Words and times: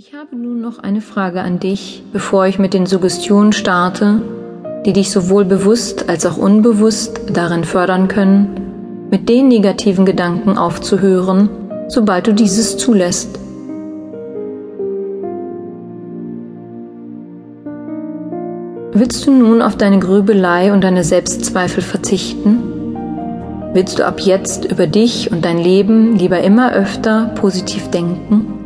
Ich 0.00 0.14
habe 0.14 0.36
nun 0.36 0.60
noch 0.60 0.78
eine 0.78 1.00
Frage 1.00 1.40
an 1.40 1.58
dich, 1.58 2.04
bevor 2.12 2.46
ich 2.46 2.60
mit 2.60 2.72
den 2.72 2.86
Suggestionen 2.86 3.52
starte, 3.52 4.22
die 4.86 4.92
dich 4.92 5.10
sowohl 5.10 5.44
bewusst 5.44 6.08
als 6.08 6.24
auch 6.24 6.36
unbewusst 6.36 7.22
darin 7.32 7.64
fördern 7.64 8.06
können, 8.06 9.08
mit 9.10 9.28
den 9.28 9.48
negativen 9.48 10.06
Gedanken 10.06 10.56
aufzuhören, 10.56 11.48
sobald 11.88 12.28
du 12.28 12.32
dieses 12.32 12.76
zulässt. 12.76 13.40
Willst 18.92 19.26
du 19.26 19.32
nun 19.32 19.62
auf 19.62 19.76
deine 19.76 19.98
Grübelei 19.98 20.72
und 20.72 20.84
deine 20.84 21.02
Selbstzweifel 21.02 21.82
verzichten? 21.82 22.94
Willst 23.72 23.98
du 23.98 24.06
ab 24.06 24.20
jetzt 24.20 24.64
über 24.64 24.86
dich 24.86 25.32
und 25.32 25.44
dein 25.44 25.58
Leben 25.58 26.16
lieber 26.16 26.38
immer 26.38 26.72
öfter 26.72 27.32
positiv 27.34 27.90
denken? 27.90 28.57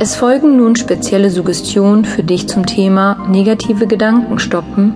Es 0.00 0.14
folgen 0.14 0.56
nun 0.56 0.76
spezielle 0.76 1.28
Suggestionen 1.28 2.04
für 2.04 2.22
dich 2.22 2.48
zum 2.48 2.66
Thema 2.66 3.26
negative 3.28 3.88
Gedanken 3.88 4.38
stoppen 4.38 4.94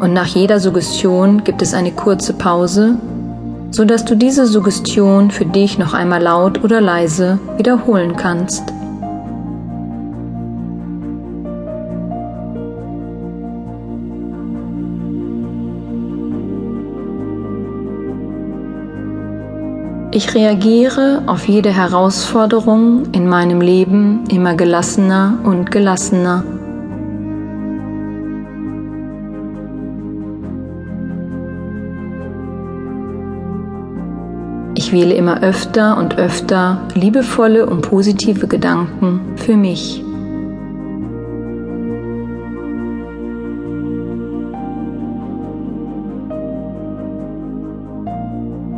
und 0.00 0.12
nach 0.12 0.26
jeder 0.26 0.58
Suggestion 0.58 1.44
gibt 1.44 1.62
es 1.62 1.72
eine 1.72 1.92
kurze 1.92 2.32
Pause, 2.32 2.96
sodass 3.70 4.04
du 4.04 4.16
diese 4.16 4.46
Suggestion 4.46 5.30
für 5.30 5.46
dich 5.46 5.78
noch 5.78 5.94
einmal 5.94 6.20
laut 6.20 6.64
oder 6.64 6.80
leise 6.80 7.38
wiederholen 7.56 8.16
kannst. 8.16 8.64
Ich 20.16 20.32
reagiere 20.32 21.24
auf 21.26 21.48
jede 21.48 21.72
Herausforderung 21.72 23.06
in 23.10 23.26
meinem 23.26 23.60
Leben 23.60 24.22
immer 24.30 24.54
gelassener 24.54 25.40
und 25.42 25.72
gelassener. 25.72 26.44
Ich 34.76 34.92
wähle 34.92 35.14
immer 35.14 35.42
öfter 35.42 35.98
und 35.98 36.16
öfter 36.16 36.86
liebevolle 36.94 37.66
und 37.66 37.80
positive 37.80 38.46
Gedanken 38.46 39.20
für 39.34 39.56
mich. 39.56 40.03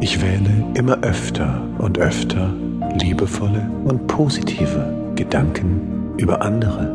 Ich 0.08 0.22
wähle 0.22 0.64
immer 0.74 1.02
öfter 1.02 1.60
und 1.78 1.98
öfter 1.98 2.54
liebevolle 3.00 3.68
und 3.86 4.06
positive 4.06 5.12
Gedanken 5.16 6.14
über 6.16 6.42
andere. 6.42 6.94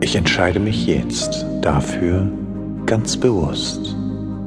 Ich 0.00 0.16
entscheide 0.16 0.58
mich 0.58 0.84
jetzt 0.84 1.46
dafür, 1.62 2.28
ganz 2.86 3.16
bewusst 3.16 3.94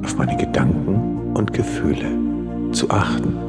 auf 0.03 0.17
meine 0.17 0.35
Gedanken 0.35 1.31
und 1.33 1.53
Gefühle 1.53 2.73
zu 2.73 2.89
achten. 2.89 3.46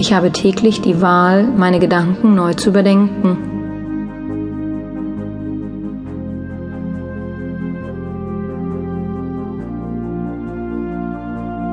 Ich 0.00 0.14
habe 0.14 0.32
täglich 0.32 0.80
die 0.80 1.02
Wahl, 1.02 1.44
meine 1.44 1.78
Gedanken 1.78 2.34
neu 2.34 2.54
zu 2.54 2.70
überdenken. 2.70 3.36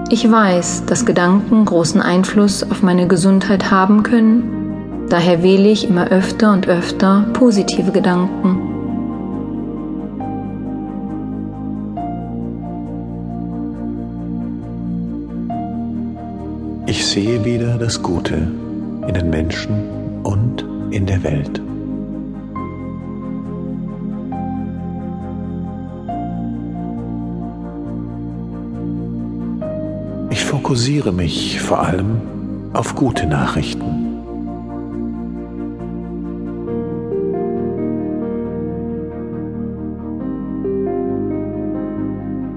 Ich 0.09 0.29
weiß, 0.29 0.83
dass 0.87 1.05
Gedanken 1.05 1.63
großen 1.63 2.01
Einfluss 2.01 2.69
auf 2.69 2.83
meine 2.83 3.07
Gesundheit 3.07 3.71
haben 3.71 4.03
können, 4.03 5.05
daher 5.09 5.41
wähle 5.41 5.69
ich 5.69 5.89
immer 5.89 6.09
öfter 6.09 6.51
und 6.51 6.67
öfter 6.67 7.27
positive 7.31 7.93
Gedanken. 7.93 8.76
Sehe 17.17 17.44
wieder 17.44 17.79
das 17.79 18.03
Gute 18.03 18.35
in 19.07 19.13
den 19.16 19.31
Menschen 19.31 20.22
und 20.22 20.63
in 20.91 21.07
der 21.07 21.23
Welt. 21.23 21.59
Ich 30.29 30.45
fokussiere 30.45 31.11
mich 31.11 31.59
vor 31.59 31.79
allem 31.79 32.22
auf 32.73 32.94
gute 32.94 33.25
Nachrichten. 33.25 34.05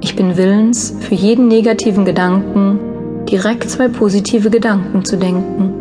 Ich 0.03 0.15
bin 0.15 0.37
willens, 0.37 0.95
für 1.01 1.15
jeden 1.15 1.49
negativen 1.49 2.05
Gedanken 2.05 2.90
direkt 3.31 3.71
zwei 3.71 3.89
positive 3.89 4.51
Gedanken 4.51 5.05
zu 5.05 5.17
denken. 5.17 5.75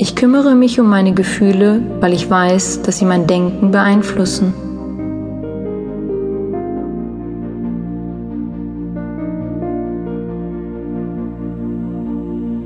Ich 0.00 0.14
kümmere 0.14 0.54
mich 0.54 0.78
um 0.78 0.88
meine 0.88 1.12
Gefühle, 1.12 1.80
weil 2.00 2.12
ich 2.12 2.30
weiß, 2.30 2.82
dass 2.82 2.98
sie 2.98 3.04
mein 3.04 3.26
Denken 3.26 3.72
beeinflussen. 3.72 4.54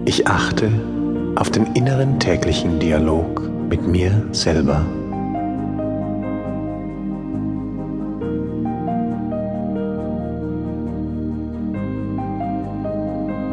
Ich 0.04 0.26
achte 0.26 0.70
auf 1.36 1.48
den 1.48 1.66
inneren 1.74 2.18
täglichen 2.18 2.78
Dialog 2.78 3.48
mit 3.70 3.88
mir 3.88 4.26
selber. 4.32 4.84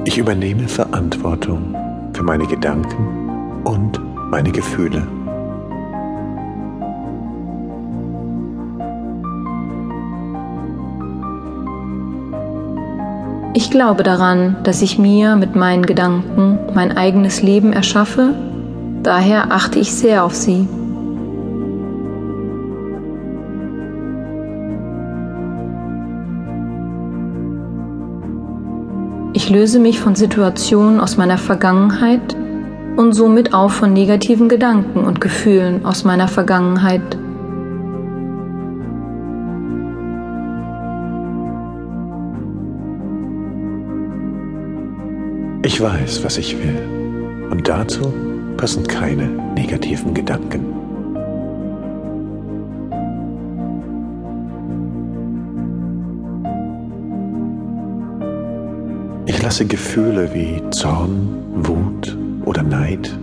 Ich 0.09 0.17
übernehme 0.17 0.67
Verantwortung 0.67 1.75
für 2.13 2.23
meine 2.23 2.47
Gedanken 2.47 3.61
und 3.63 4.01
meine 4.31 4.51
Gefühle. 4.51 5.07
Ich 13.53 13.69
glaube 13.69 14.01
daran, 14.01 14.55
dass 14.63 14.81
ich 14.81 14.97
mir 14.97 15.35
mit 15.35 15.55
meinen 15.55 15.85
Gedanken 15.85 16.57
mein 16.73 16.97
eigenes 16.97 17.43
Leben 17.43 17.71
erschaffe, 17.71 18.33
daher 19.03 19.51
achte 19.51 19.77
ich 19.77 19.93
sehr 19.93 20.23
auf 20.23 20.33
sie. 20.33 20.67
Ich 29.31 29.49
löse 29.49 29.79
mich 29.79 29.99
von 29.99 30.15
Situationen 30.15 30.99
aus 30.99 31.17
meiner 31.17 31.37
Vergangenheit 31.37 32.35
und 32.95 33.13
somit 33.13 33.53
auch 33.53 33.69
von 33.69 33.93
negativen 33.93 34.49
Gedanken 34.49 35.03
und 35.05 35.21
Gefühlen 35.21 35.85
aus 35.85 36.03
meiner 36.03 36.27
Vergangenheit. 36.27 37.01
Ich 45.63 45.79
weiß, 45.79 46.23
was 46.23 46.37
ich 46.39 46.57
will. 46.57 46.81
Und 47.51 47.67
dazu 47.67 48.11
passen 48.57 48.87
keine 48.87 49.27
negativen 49.55 50.15
Gedanken. 50.15 50.78
Ich 59.29 59.43
lasse 59.43 59.67
Gefühle 59.67 60.33
wie 60.33 60.59
Zorn, 60.71 61.29
Wut 61.53 62.17
oder 62.45 62.63
Neid 62.63 63.15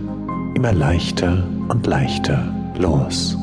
immer 0.55 0.71
leichter 0.71 1.43
und 1.67 1.85
leichter 1.85 2.47
los. 2.79 3.37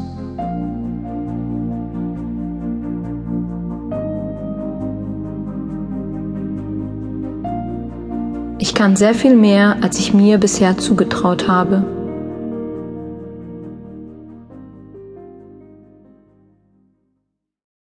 Ich 8.59 8.75
kann 8.75 8.97
sehr 8.97 9.13
viel 9.13 9.37
mehr, 9.37 9.77
als 9.83 9.99
ich 9.99 10.15
mir 10.15 10.39
bisher 10.39 10.79
zugetraut 10.79 11.47
habe. 11.47 11.85